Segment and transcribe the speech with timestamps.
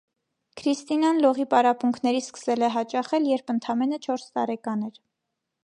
[0.61, 5.01] Քրիստինան լողի պարապմունքների սկսել է հաճախել, երբ ընդամենը չորս տարեկան էր։